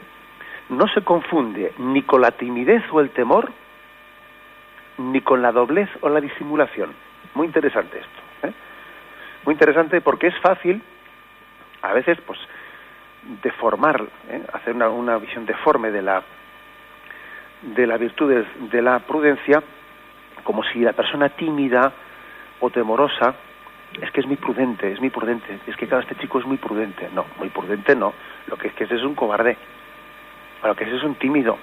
[0.70, 3.52] no se confunde ni con la timidez o el temor,
[5.00, 6.94] ni con la doblez o la disimulación.
[7.34, 8.48] Muy interesante esto.
[8.48, 8.54] ¿eh?
[9.44, 10.82] Muy interesante porque es fácil,
[11.82, 12.40] a veces, pues,
[13.44, 14.44] deformar, ¿eh?
[14.54, 16.24] hacer una, una visión deforme de la
[17.62, 19.62] de la virtud de la prudencia
[20.44, 21.92] como si la persona tímida
[22.62, 23.36] o temorosa
[24.02, 26.58] es que es muy prudente, es muy prudente, es que cada este chico es muy
[26.58, 27.10] prudente.
[27.14, 28.14] No, muy prudente no.
[28.48, 29.58] Lo que es que ese es un cobarde.
[30.64, 31.58] Lo que ese es un tímido.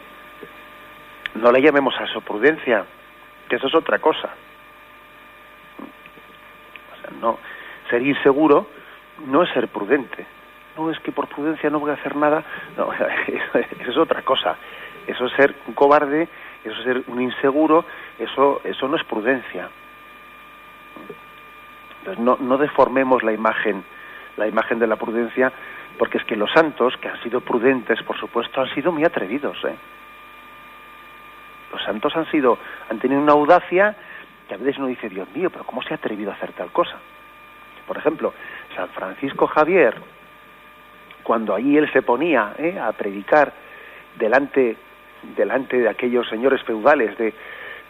[1.35, 2.85] No le llamemos a eso prudencia,
[3.49, 4.31] que eso es otra cosa.
[6.93, 7.39] O sea, no,
[7.91, 8.69] ser inseguro
[9.27, 10.27] no es ser prudente.
[10.77, 12.45] No es que por prudencia no voy a hacer nada.
[12.77, 12.93] No,
[13.27, 14.57] eso es otra cosa.
[15.07, 16.29] Eso es ser un cobarde,
[16.65, 17.85] eso es ser un inseguro,
[18.19, 19.69] eso, eso no es prudencia.
[22.01, 23.85] Entonces no, no deformemos la imagen,
[24.37, 25.53] la imagen de la prudencia,
[25.99, 29.57] porque es que los santos, que han sido prudentes, por supuesto, han sido muy atrevidos.
[29.65, 29.77] ¿eh?
[31.73, 32.59] Los santos han sido,
[32.91, 33.97] han tenido una audacia
[34.49, 36.71] que a veces uno dice, Dios mío, pero ¿cómo se ha atrevido a hacer tal
[36.71, 36.99] cosa?
[37.87, 38.35] Por ejemplo,
[38.75, 39.95] San Francisco Javier,
[41.27, 42.79] cuando allí él se ponía ¿eh?
[42.79, 43.53] a predicar
[44.17, 44.77] delante
[45.35, 47.35] delante de aquellos señores feudales de,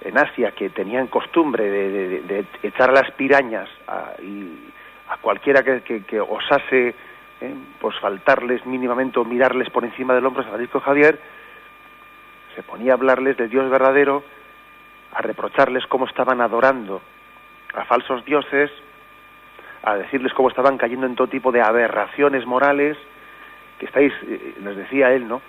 [0.01, 4.71] en Asia que tenían costumbre de, echar las pirañas a, y
[5.09, 6.95] a cualquiera que, osase
[7.41, 11.21] eh, pues faltarles mínimamente o mirarles por encima del hombro a Francisco Javier,
[12.55, 14.25] se ponía a hablarles de Dios verdadero,
[15.13, 17.03] a reprocharles cómo estaban adorando
[17.75, 18.71] a falsos dioses,
[19.83, 22.97] a decirles cómo estaban cayendo en todo tipo de aberraciones morales,
[23.79, 25.41] que estáis, eh, les decía él, ¿no?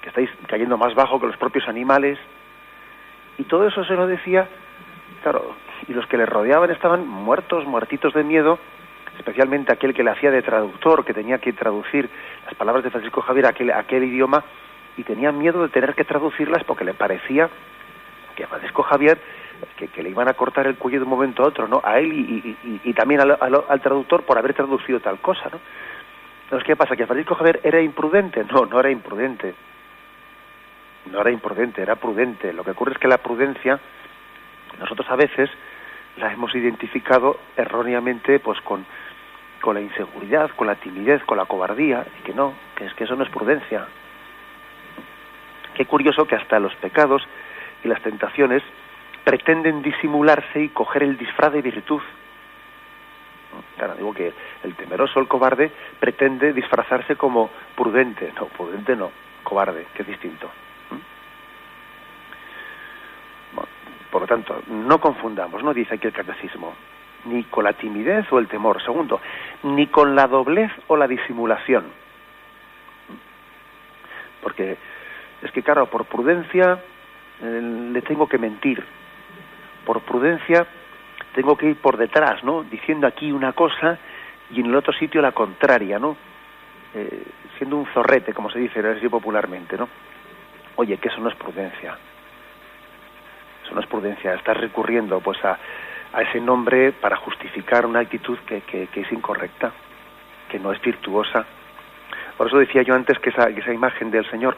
[0.00, 2.18] que estáis cayendo más bajo que los propios animales.
[3.38, 4.48] Y todo eso se lo decía,
[5.22, 5.54] claro,
[5.88, 8.58] y los que le rodeaban estaban muertos, muertitos de miedo,
[9.18, 12.08] especialmente aquel que le hacía de traductor, que tenía que traducir
[12.44, 14.44] las palabras de Francisco Javier a aquel, aquel idioma,
[14.96, 17.48] y tenían miedo de tener que traducirlas porque le parecía
[18.34, 19.18] que a Francisco Javier
[19.76, 21.80] que, le iban a cortar el cuello de un momento a otro, ¿no?
[21.84, 22.12] A él
[22.84, 25.60] y, también al, al, traductor por haber traducido tal cosa, ¿no?
[26.50, 26.96] Entonces, ¿qué pasa?
[26.96, 28.44] ¿Que Francisco Javier era imprudente?
[28.44, 29.54] No, no era imprudente
[31.06, 32.52] no era imprudente, era prudente.
[32.52, 33.78] Lo que ocurre es que la prudencia,
[34.78, 35.50] nosotros a veces
[36.16, 38.84] la hemos identificado erróneamente pues con,
[39.60, 43.04] con la inseguridad, con la timidez, con la cobardía, y que no, que es que
[43.04, 43.86] eso no es prudencia.
[45.74, 47.22] Qué curioso que hasta los pecados
[47.84, 48.62] y las tentaciones
[49.24, 52.02] pretenden disimularse y coger el disfraz de virtud.
[53.76, 54.32] Claro, digo que
[54.62, 58.32] el temeroso, el cobarde, pretende disfrazarse como prudente.
[58.36, 59.10] No, prudente no,
[59.42, 60.50] cobarde, que es distinto.
[64.10, 66.74] Por lo tanto, no confundamos, no dice aquí el catecismo,
[67.26, 68.82] ni con la timidez o el temor.
[68.82, 69.20] Segundo,
[69.62, 71.84] ni con la doblez o la disimulación.
[74.42, 74.76] Porque
[75.42, 76.80] es que, claro, por prudencia
[77.40, 78.84] eh, le tengo que mentir.
[79.84, 80.66] Por prudencia
[81.34, 82.62] tengo que ir por detrás, ¿no?
[82.64, 83.98] Diciendo aquí una cosa
[84.50, 86.16] y en el otro sitio la contraria, ¿no?
[86.94, 87.24] Eh,
[87.56, 89.88] siendo un zorrete, como se dice así popularmente, ¿no?
[90.76, 91.96] Oye, que eso no es prudencia
[93.74, 95.58] no es prudencia, estás recurriendo pues a,
[96.12, 99.72] a ese nombre para justificar una actitud que, que, es incorrecta,
[100.48, 101.44] que no es virtuosa.
[102.36, 104.56] Por eso decía yo antes que esa, esa imagen del Señor,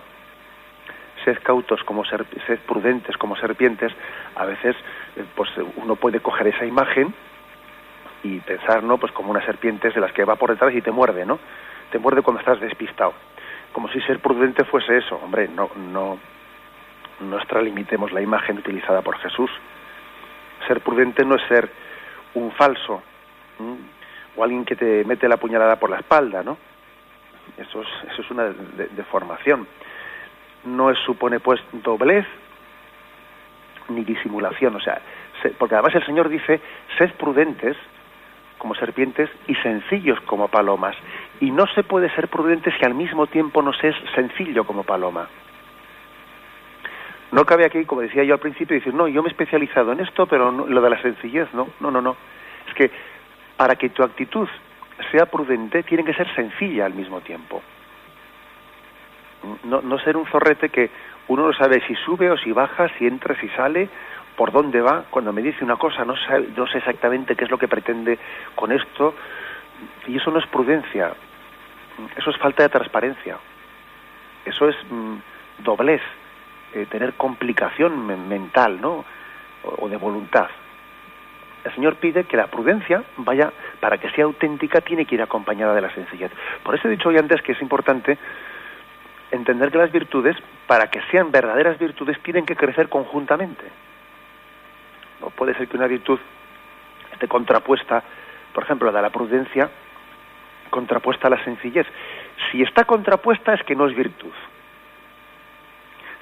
[1.24, 3.92] sed cautos como ser, sed prudentes como serpientes,
[4.34, 4.76] a veces
[5.34, 7.14] pues uno puede coger esa imagen
[8.22, 8.98] y pensar, ¿no?
[8.98, 11.38] Pues como una serpiente de las que va por detrás y te muerde, ¿no?
[11.90, 13.12] Te muerde cuando estás despistado.
[13.72, 15.16] Como si ser prudente fuese eso.
[15.16, 16.18] Hombre, no, no,
[17.20, 19.50] no extralimitemos la imagen utilizada por Jesús.
[20.66, 21.70] Ser prudente no es ser
[22.34, 23.02] un falso
[24.36, 26.56] o alguien que te mete la puñalada por la espalda, ¿no?
[27.56, 28.44] Eso es, eso es una
[28.96, 29.66] deformación.
[30.64, 32.26] no es, supone pues doblez
[33.94, 35.00] ni disimulación, o sea,
[35.58, 36.60] porque además el Señor dice,
[36.98, 37.76] sed prudentes
[38.58, 40.94] como serpientes y sencillos como palomas.
[41.40, 44.84] Y no se puede ser prudente si al mismo tiempo no se es sencillo como
[44.84, 45.26] paloma.
[47.32, 49.98] No cabe aquí, como decía yo al principio, decir, no, yo me he especializado en
[49.98, 52.16] esto, pero lo de la sencillez, no, no, no, no.
[52.68, 52.90] Es que
[53.56, 54.48] para que tu actitud
[55.10, 57.62] sea prudente, tiene que ser sencilla al mismo tiempo.
[59.64, 60.88] No, no ser un zorrete que
[61.28, 63.88] uno no sabe si sube o si baja, si entra, si sale,
[64.36, 65.04] por dónde va.
[65.10, 66.14] Cuando me dice una cosa, no,
[66.56, 68.18] no sé exactamente qué es lo que pretende
[68.54, 69.14] con esto.
[70.06, 71.12] Y eso no es prudencia.
[72.16, 73.38] Eso es falta de transparencia.
[74.44, 75.16] Eso es mm,
[75.58, 76.02] doblez
[76.74, 79.04] eh, tener complicación mental, ¿no?
[79.62, 80.48] O, de voluntad.
[81.64, 85.72] el Señor pide que la prudencia vaya, para que sea auténtica, tiene que ir acompañada
[85.74, 86.32] de la sencillez.
[86.64, 88.18] Por eso he dicho hoy antes que es importante
[89.32, 93.64] entender que las virtudes, para que sean verdaderas virtudes, tienen que crecer conjuntamente.
[95.20, 96.20] No puede ser que una virtud
[97.12, 98.02] esté contrapuesta,
[98.52, 99.68] por ejemplo, la de la prudencia,
[100.70, 101.86] contrapuesta a la sencillez.
[102.50, 104.32] Si está contrapuesta es que no es virtud.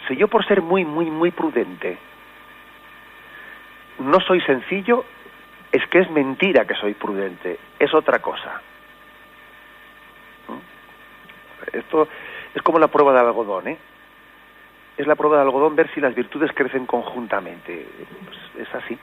[0.08, 1.98] Si yo por ser muy, muy, muy prudente
[4.00, 5.04] no soy sencillo,
[5.70, 8.60] es que es mentira que soy prudente, es otra cosa.
[10.48, 11.76] ¿Mm?
[11.76, 12.08] Esto
[12.54, 13.78] es como la prueba del algodón, ¿eh?
[14.96, 17.86] Es la prueba del algodón ver si las virtudes crecen conjuntamente.
[18.24, 18.98] Pues es así.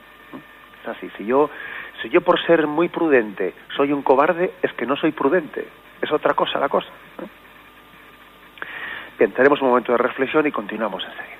[0.82, 1.10] Es así.
[1.16, 1.50] Si yo,
[2.02, 5.66] si yo por ser muy prudente soy un cobarde, es que no soy prudente.
[6.00, 6.88] Es otra cosa la cosa.
[9.18, 11.37] Bien, tenemos un momento de reflexión y continuamos enseguida.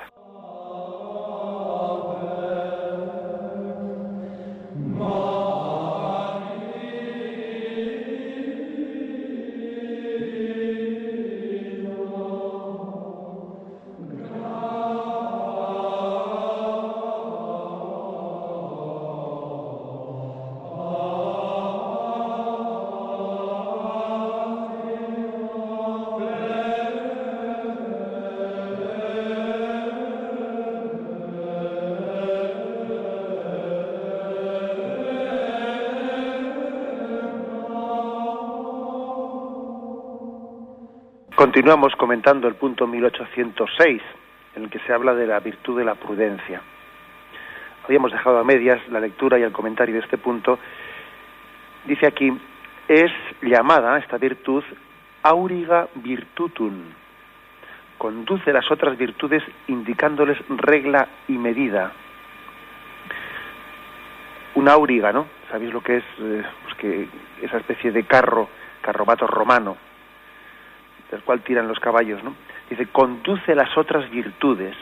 [41.49, 44.03] Continuamos comentando el punto 1806,
[44.55, 46.61] en el que se habla de la virtud de la prudencia.
[47.87, 50.59] Habíamos dejado a medias la lectura y el comentario de este punto.
[51.87, 52.31] Dice aquí,
[52.87, 54.63] es llamada esta virtud
[55.23, 56.83] auriga virtutum.
[57.97, 61.93] Conduce las otras virtudes indicándoles regla y medida.
[64.55, 65.29] Una auriga, ¿no?
[65.51, 66.05] ¿Sabéis lo que es?
[66.21, 67.09] Eh, pues que
[67.41, 68.51] esa especie de carro,
[68.83, 69.88] carromato romano
[71.11, 72.35] del cual tiran los caballos, ¿no?
[72.69, 74.77] Dice, conduce las otras virtudes.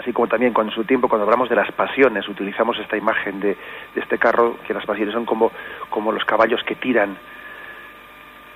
[0.00, 3.56] Así como también en su tiempo, cuando hablamos de las pasiones, utilizamos esta imagen de,
[3.94, 5.52] este carro, que las pasiones son como,
[5.90, 7.16] como los caballos que tiran,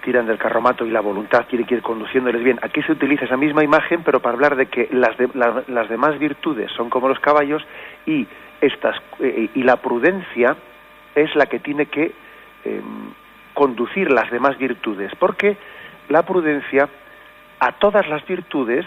[0.02, 2.58] tiran del carromato y la voluntad quiere ir conduciéndoles bien.
[2.62, 5.14] Aquí se utiliza esa misma imagen, pero para hablar de que las,
[5.68, 7.64] las demás virtudes son como los caballos
[8.06, 8.26] y,
[8.60, 10.56] estas, eh, y la prudencia
[11.14, 12.12] es la que tiene que
[12.64, 13.12] em,
[13.54, 15.56] conducir las demás virtudes, porque
[16.08, 16.88] la prudencia
[17.58, 18.86] a todas las virtudes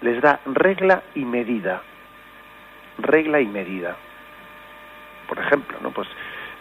[0.00, 1.82] les da regla y medida.
[2.98, 3.96] Regla y medida.
[5.28, 5.90] Por ejemplo, ¿no?
[5.90, 6.08] Pues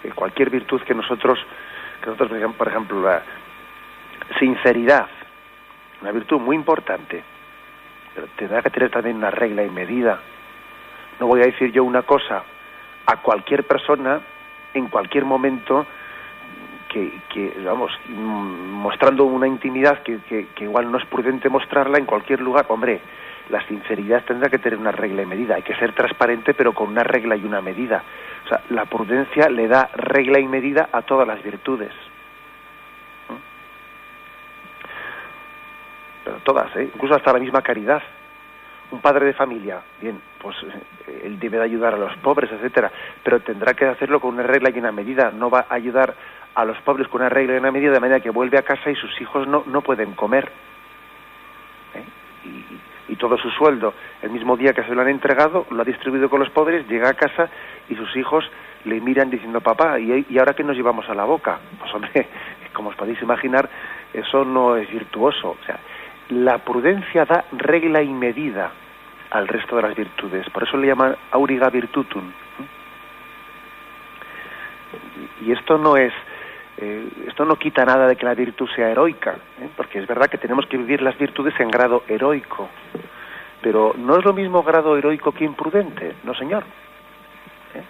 [0.04, 1.40] eh, cualquier virtud que nosotros,
[2.02, 3.22] que nosotros, por ejemplo, la
[4.40, 5.08] sinceridad,
[6.02, 7.24] una virtud muy importante,
[8.14, 10.20] pero tendrá que tener también una regla y medida.
[11.20, 12.44] No voy a decir yo una cosa
[13.06, 14.20] a cualquier persona
[14.74, 15.86] en cualquier momento
[16.96, 22.66] que, vamos, mostrando una intimidad que, igual no es prudente mostrarla en cualquier lugar.
[22.70, 23.02] Hombre,
[23.50, 25.56] la sinceridad tendrá que tener una regla y medida.
[25.56, 28.02] Hay que ser transparente, pero con una regla y una medida.
[28.46, 31.92] O sea, la prudencia le da regla y medida a todas las virtudes.
[36.24, 36.90] Pero todas, ¿eh?
[36.94, 38.02] incluso hasta la misma caridad.
[38.92, 40.56] Un padre de familia, bien, pues
[41.08, 42.92] eh, él debe de ayudar a los pobres, etcétera,
[43.24, 45.32] pero tendrá que hacerlo con una regla y una medida.
[45.32, 46.14] No va a ayudar
[46.56, 48.90] a los pobres con una regla y una medida de manera que vuelve a casa
[48.90, 50.52] y sus hijos no, no pueden comer.
[51.94, 52.04] ¿eh?
[52.46, 55.86] Y, y, todo su sueldo, el mismo día que se lo han entregado, lo ha
[55.86, 57.50] distribuido con los pobres, llega a casa
[57.90, 58.50] y sus hijos
[58.86, 61.60] le miran diciendo, papá, ¿y, y ahora qué nos llevamos a la boca?
[61.80, 62.28] Pues hombre,
[62.74, 63.70] como os podéis imaginar,
[64.14, 65.58] eso no es virtuoso.
[65.62, 65.80] O sea,
[66.30, 68.72] la prudencia da regla y medida
[69.32, 70.50] al resto de las virtudes.
[70.50, 72.32] Por eso le llaman auriga virtutum.
[75.42, 76.14] Y esto no es
[76.78, 79.70] eh, esto no quita nada de que la virtud sea heroica, ¿eh?
[79.78, 82.70] porque es verdad que tenemos que vivir las virtudes en grado heroico,
[83.62, 86.66] pero no es lo mismo grado heroico que imprudente, no señor.
[87.74, 87.82] ¿Eh?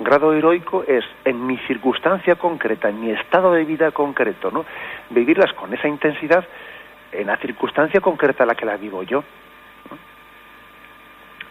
[0.00, 4.66] Grado heroico es en mi circunstancia concreta, en mi estado de vida concreto, ¿no?
[5.08, 6.44] Vivirlas con esa intensidad
[7.12, 9.24] en la circunstancia concreta en la que la vivo yo.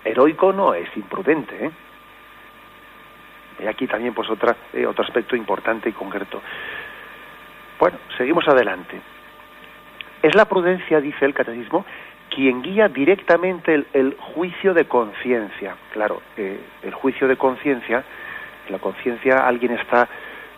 [0.04, 1.72] Heroico no es imprudente, ¿eh?
[3.60, 4.56] Y aquí también pues otra,
[4.88, 6.42] otro aspecto importante y concreto.
[7.86, 9.00] Bueno, seguimos adelante.
[10.24, 11.86] Es la prudencia, dice el catecismo,
[12.34, 15.76] quien guía directamente el, juicio de conciencia.
[15.94, 18.04] Claro, eh, el juicio de conciencia,
[18.70, 20.10] la conciencia alguien está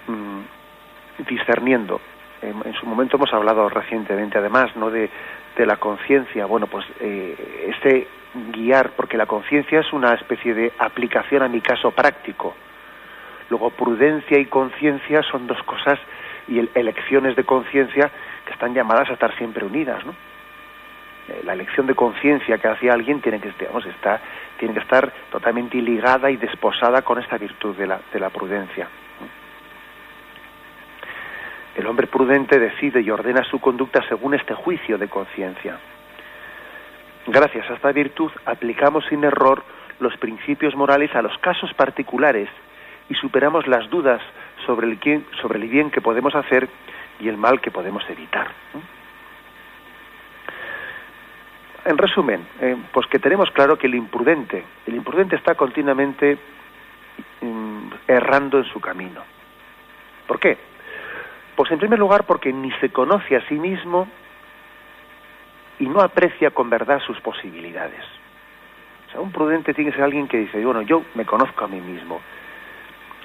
[0.08, 2.00] mm, discerniendo.
[2.42, 5.10] En, su momento hemos hablado recientemente, además, no de,
[5.58, 6.46] la conciencia.
[6.46, 8.08] Bueno, pues eh, este
[8.54, 12.56] guiar, porque la conciencia es una especie de aplicación a mi caso práctico
[13.50, 16.00] Luego, prudencia y conciencia son dos cosas
[16.48, 18.10] y elecciones de conciencia
[18.46, 20.14] que están llamadas a estar siempre unidas, ¿no?
[21.28, 24.22] Eh, la elección de conciencia que hace alguien tiene que, digamos, está,
[24.58, 28.88] tiene que estar totalmente ligada y desposada con esta virtud de la, de la prudencia.
[31.76, 35.78] El hombre prudente decide y ordena su conducta según este juicio de conciencia.
[37.28, 39.64] Gracias a esta virtud aplicamos sin error
[40.00, 42.50] los principios morales a los casos particulares
[43.10, 44.22] y superamos las dudas
[44.68, 46.70] sobre el, bien, sobre el bien que podemos hacer
[47.20, 48.52] y el mal que podemos evitar.
[51.86, 56.38] En resumen, eh, pues que tenemos claro que el imprudente, el imprudente está continuamente
[57.42, 59.24] mm, errando en su camino.
[60.28, 60.58] ¿Por qué?
[61.56, 64.08] Pues en primer lugar porque ni se conoce a sí mismo
[65.80, 68.04] y no aprecia con verdad sus posibilidades.
[69.08, 71.68] O sea, un prudente tiene que ser alguien que dice, bueno, yo me conozco a
[71.68, 72.20] mí mismo,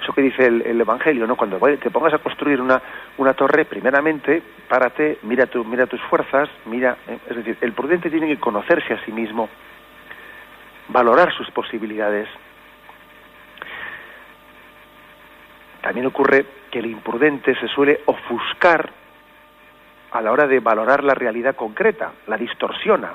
[0.03, 1.35] eso que dice el, Evangelio, ¿no?
[1.37, 2.81] Cuando te pongas a construir una,
[3.17, 8.09] una torre, primeramente, párate, mira, tu, mira tus fuerzas, mira, eh, es decir, el prudente
[8.09, 9.49] tiene que conocerse a sí mismo,
[10.89, 12.27] valorar sus posibilidades.
[15.81, 18.89] También ocurre que el imprudente se suele ofuscar
[20.11, 23.13] a la hora de valorar la realidad concreta, la distorsiona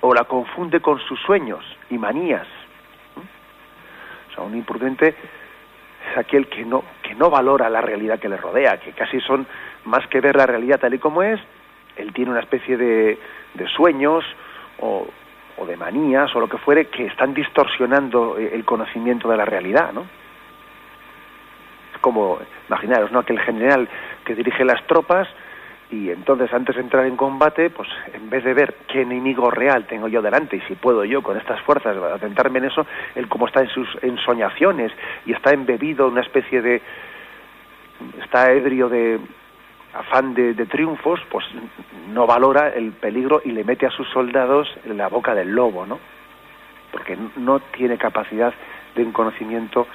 [0.00, 2.46] o la confunde con sus sueños y manías.
[4.30, 5.14] O sea, un imprudente
[6.12, 9.46] es aquel que no, que no valora la realidad que le rodea, que casi son
[9.84, 11.40] más que ver la realidad tal y como es,
[11.96, 13.18] él tiene una especie de,
[13.54, 14.24] de sueños
[14.78, 15.06] o,
[15.56, 19.92] o, de manías o lo que fuere que están distorsionando el conocimiento de la realidad,
[19.92, 20.06] ¿no?
[22.00, 22.38] Como,
[22.68, 23.20] imaginaros, ¿no?
[23.20, 23.88] Aquel general
[24.24, 25.28] que dirige las tropas
[25.92, 29.86] y entonces antes de entrar en combate, pues en vez de ver qué enemigo real
[29.86, 33.46] tengo yo delante y si puedo yo con estas fuerzas atentarme en eso, él como
[33.46, 34.90] está en sus ensoñaciones
[35.26, 36.80] y está embebido en una especie de
[38.22, 39.20] está ebrio de
[39.92, 41.44] afán de, de, triunfos, pues
[42.08, 45.84] no valora el peligro y le mete a sus soldados en la boca del lobo,
[45.84, 45.98] ¿no?
[46.90, 48.54] Porque no tiene capacidad
[48.94, 49.86] de un conocimiento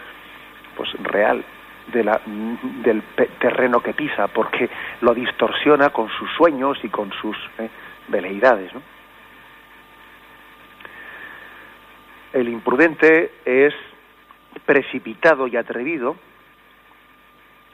[0.75, 1.43] pues real
[1.87, 3.01] de la, del
[3.39, 4.69] terreno que pisa, porque
[5.01, 7.69] lo distorsiona con sus sueños y con sus eh,
[8.07, 8.71] veleidades.
[12.33, 13.73] El imprudente es
[14.65, 16.15] precipitado y atrevido,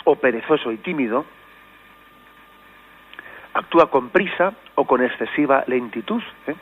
[0.06, 1.26] o perezoso y tímido,
[3.54, 6.22] actúa con prisa o con excesiva lentitud.
[6.48, 6.56] ¿eh?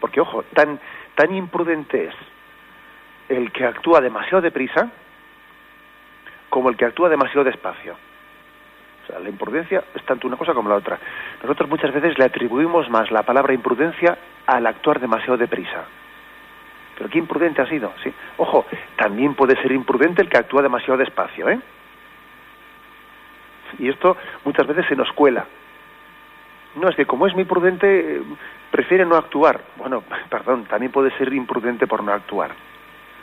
[0.00, 0.80] Porque, ojo, tan,
[1.14, 2.14] tan imprudente es
[3.28, 4.90] el que actúa demasiado deprisa,
[6.52, 7.94] como el que actúa demasiado despacio.
[7.94, 10.98] O sea, la imprudencia es tanto una cosa como la otra.
[11.42, 15.86] Nosotros muchas veces le atribuimos más la palabra imprudencia al actuar demasiado deprisa.
[16.98, 18.12] Pero qué imprudente ha sido, sí.
[18.36, 21.58] Ojo, también puede ser imprudente el que actúa demasiado despacio, ¿eh?
[23.78, 25.46] Y esto muchas veces se nos cuela.
[26.74, 28.20] No, es que como es muy prudente,
[28.70, 29.58] prefiere no actuar.
[29.78, 32.50] Bueno, perdón, también puede ser imprudente por no actuar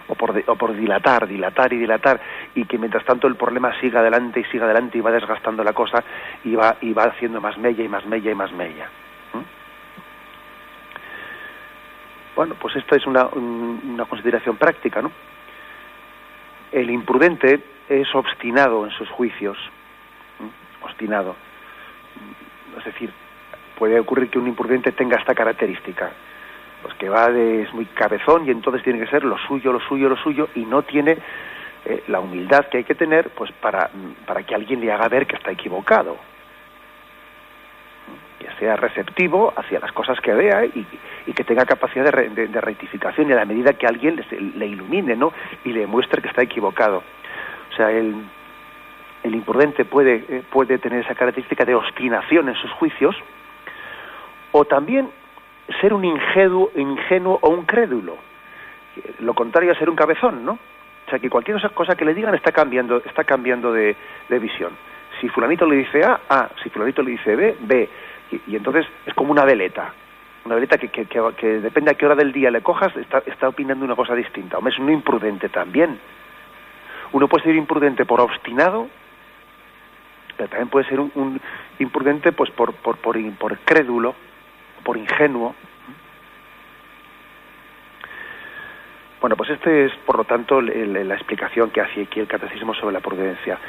[0.10, 2.20] o por, o por dilatar, dilatar y dilatar,
[2.56, 5.74] y que mientras tanto el problema siga adelante y siga adelante y va desgastando la
[5.74, 6.04] cosa
[6.44, 8.90] y va, y va haciendo más mella y más mella y más mella.
[12.36, 15.12] Bueno, pues esta es una, una consideración práctica, ¿no?
[16.72, 19.58] El imprudente es obstinado en sus juicios,
[20.82, 21.36] obstinado.
[22.78, 23.12] Es decir,
[23.78, 26.12] puede ocurrir que un imprudente tenga esta característica
[26.82, 29.80] pues que va de, es muy cabezón y entonces tiene que ser lo suyo, lo
[29.80, 31.18] suyo, lo suyo y no tiene
[31.86, 33.90] eh, la humildad que hay que tener pues para,
[34.26, 36.18] para que alguien le haga ver que está equivocado
[38.40, 40.86] que sea receptivo hacia las cosas que vea y,
[41.26, 44.68] y que tenga capacidad de, de, rectificación y a la medida que alguien le, le,
[44.68, 45.34] ilumine ¿no?
[45.66, 47.04] y le muestre que está equivocado
[47.72, 48.16] o sea el,
[49.24, 53.16] el imprudente puede, eh, puede tener esa característica de obstinación en sus juicios
[54.52, 55.10] o también
[55.82, 58.18] ser un ingenuo, o un crédulo.
[59.20, 60.54] Lo contrario a ser un cabezón, ¿no?
[60.54, 63.96] O sea, que cualquier cosa que le digan está cambiando, está cambiando de,
[64.30, 64.74] visión.
[65.20, 66.50] Si fulanito le dice A, A.
[66.62, 67.90] Si fulanito le dice B, B.
[68.48, 69.94] Y, entonces es como una veleta.
[70.46, 73.96] Una veleta que, que, depende a qué hora del día le cojas, está, opinando una
[73.96, 74.58] cosa distinta.
[74.58, 76.00] O es un imprudente también.
[77.12, 78.88] Uno puede ser imprudente por obstinado,
[80.38, 81.42] pero también puede ser un,
[81.80, 84.16] imprudente pues por, por, por crédulo,
[84.90, 85.54] por ingenuo.
[89.22, 92.94] Bueno, pues este es, por lo tanto, la explicación que hace aquí el catecismo sobre
[92.94, 93.60] la prudencia.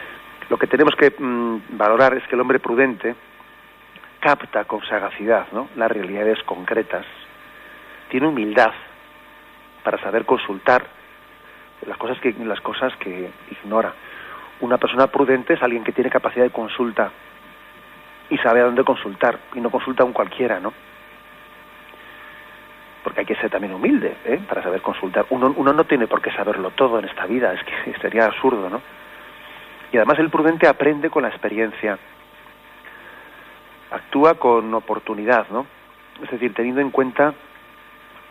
[0.49, 3.15] Lo que tenemos que mm, valorar es que el hombre prudente
[4.19, 5.47] capta con sagacidad
[5.77, 7.05] las realidades concretas,
[8.09, 8.73] tiene humildad
[9.85, 10.87] para saber consultar
[11.87, 13.93] las cosas que las cosas que ignora.
[14.61, 17.11] Una persona prudente es alguien que tiene capacidad de consulta
[18.31, 20.73] y sabe a dónde consultar y no consulta a un cualquiera, ¿no?
[23.21, 24.41] Hay que ser también humilde ¿eh?
[24.49, 25.27] para saber consultar.
[25.29, 28.71] Uno, uno no tiene por qué saberlo todo en esta vida, es que sería absurdo,
[28.71, 28.81] ¿no?
[29.93, 31.99] Y además el prudente aprende con la experiencia,
[33.91, 35.67] actúa con oportunidad, ¿no?
[36.23, 37.35] Es decir, teniendo en cuenta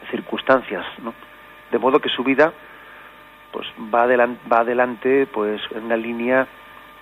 [0.09, 1.13] circunstancias, ¿no?
[1.69, 2.51] De modo que su vida
[3.51, 6.47] pues va adelante, va adelante pues en una línea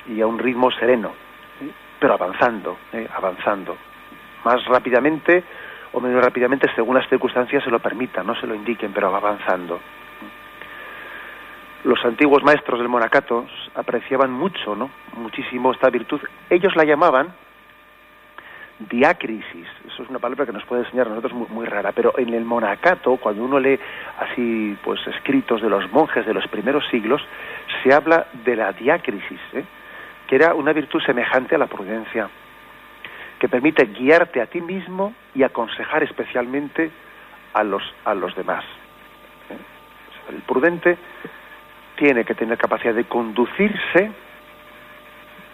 [0.07, 1.13] y a un ritmo sereno,
[2.01, 3.07] pero avanzando, ¿eh?
[3.15, 3.77] avanzando,
[4.43, 5.45] más rápidamente
[5.97, 9.17] o menos rápidamente según las circunstancias se lo permitan, no se lo indiquen, pero va
[9.17, 9.79] avanzando.
[11.83, 13.45] Los antiguos maestros del monacato
[13.75, 14.89] apreciaban mucho, ¿no?
[15.15, 16.19] Muchísimo esta virtud.
[16.49, 17.33] Ellos la llamaban
[18.79, 19.67] diácrisis.
[19.87, 22.45] Eso es una palabra que nos puede enseñar a nosotros muy, rara, pero en el
[22.45, 23.79] monacato, cuando uno lee
[24.19, 27.21] así pues escritos de los monjes de los primeros siglos,
[27.83, 29.63] se habla de la diácrisis, ¿eh?
[30.27, 32.29] que era una virtud semejante a la prudencia,
[33.39, 36.91] que permite guiarte a ti mismo y aconsejar especialmente
[37.53, 38.63] a los, a los demás.
[39.49, 39.77] ¿eh?
[40.29, 40.97] el prudente
[41.95, 44.11] tiene que tener capacidad de conducirse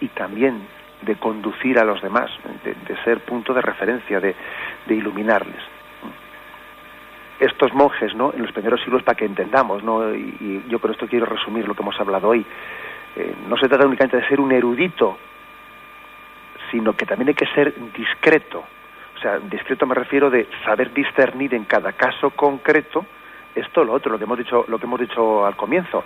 [0.00, 0.66] y también
[1.02, 2.30] de conducir a los demás,
[2.64, 4.34] de, ser punto de referencia, de,
[4.88, 5.62] iluminarles.
[7.40, 8.32] Estos monjes, ¿no?
[8.32, 10.14] En los primeros siglos, para que entendamos, ¿no?
[10.14, 12.44] Y, yo con esto quiero resumir lo que hemos hablado hoy.
[13.16, 15.18] Eh, no se trata únicamente de ser un erudito,
[16.70, 18.64] sino que también hay que ser discreto.
[19.16, 23.06] O sea, discreto me refiero de saber discernir en cada caso concreto
[23.54, 26.04] esto lo otro, lo que hemos dicho, lo que hemos dicho al comienzo,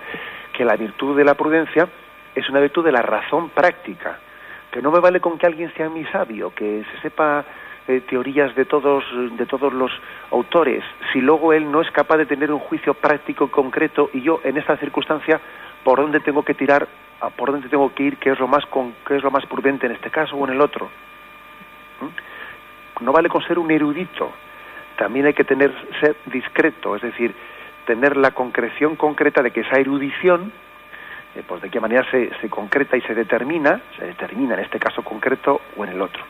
[0.52, 1.88] que la virtud de la prudencia
[2.34, 4.18] es una virtud de la razón práctica
[4.70, 7.44] que no me vale con que alguien sea mi sabio, que se sepa
[7.86, 9.04] eh, teorías de todos,
[9.36, 9.90] de todos los
[10.30, 14.40] autores, si luego él no es capaz de tener un juicio práctico concreto y yo
[14.44, 15.40] en esta circunstancia
[15.84, 16.86] por dónde tengo que tirar,
[17.36, 19.92] por dónde tengo que ir, qué es lo más con, es lo más prudente en
[19.92, 20.88] este caso o en el otro.
[22.00, 23.04] ¿Mm?
[23.04, 24.32] No vale con ser un erudito,
[24.96, 27.34] también hay que tener ser discreto, es decir,
[27.86, 30.52] tener la concreción concreta de que esa erudición
[31.34, 34.78] eh, pues de qué manera se, se concreta y se determina, se determina en este
[34.78, 36.24] caso concreto o en el otro.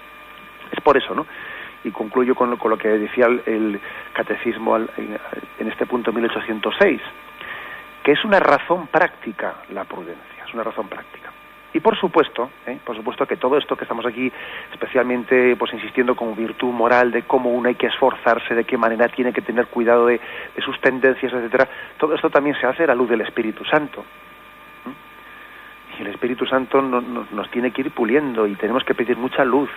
[0.70, 1.26] Es por eso, ¿no?
[1.84, 3.80] Y concluyo con lo, con lo que decía el,
[4.12, 5.18] catecismo en,
[5.60, 7.00] este punto 1806,
[8.02, 11.30] que es una razón práctica la prudencia, es una razón práctica.
[11.72, 12.78] Y por supuesto, ¿eh?
[12.82, 14.32] por supuesto que todo esto que estamos aquí,
[14.72, 19.08] especialmente pues insistiendo como virtud moral de cómo uno hay que esforzarse, de qué manera
[19.08, 20.18] tiene que tener cuidado de,
[20.64, 21.68] sus tendencias, etcétera,
[21.98, 24.04] todo esto también se hace a la luz del Espíritu Santo
[26.00, 29.68] el Espíritu Santo nos tiene que ir puliendo y tenemos que pedir mucha luz.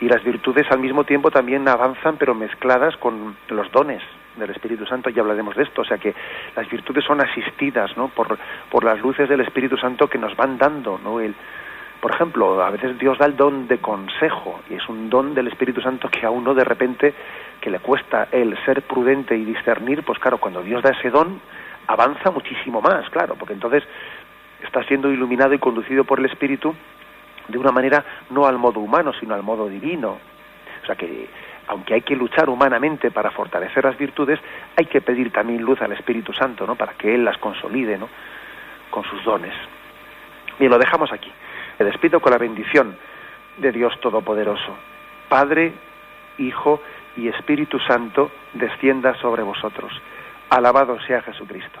[0.00, 4.02] Y las virtudes al mismo tiempo también avanzan, pero mezcladas con los dones
[4.36, 5.82] del Espíritu Santo, ya hablaremos de esto.
[5.82, 6.14] O sea que
[6.54, 8.08] las virtudes son asistidas ¿no?
[8.08, 8.38] por,
[8.70, 10.98] por las luces del Espíritu Santo que nos van dando.
[11.02, 11.20] ¿no?
[11.20, 11.34] El,
[12.00, 15.48] por ejemplo, a veces Dios da el don de consejo y es un don del
[15.48, 17.14] Espíritu Santo que a uno de repente
[17.60, 21.40] que le cuesta el ser prudente y discernir, pues claro, cuando Dios da ese don
[21.86, 23.82] avanza muchísimo más, claro, porque entonces
[24.62, 26.74] está siendo iluminado y conducido por el Espíritu
[27.48, 30.18] de una manera no al modo humano, sino al modo divino.
[30.82, 31.28] O sea que,
[31.68, 34.40] aunque hay que luchar humanamente para fortalecer las virtudes,
[34.76, 36.76] hay que pedir también luz al Espíritu Santo, ¿no?
[36.76, 38.08] Para que Él las consolide, ¿no?
[38.90, 39.54] Con sus dones.
[40.58, 41.30] Bien, lo dejamos aquí.
[41.78, 42.96] Me despido con la bendición
[43.56, 44.76] de Dios Todopoderoso.
[45.28, 45.72] Padre,
[46.38, 46.80] Hijo
[47.16, 49.92] y Espíritu Santo, descienda sobre vosotros.
[50.50, 51.80] Alabado sea Jesucristo.